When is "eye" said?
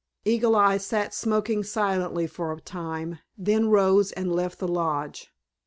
0.55-0.77